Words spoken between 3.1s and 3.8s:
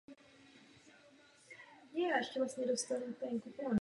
sakristie.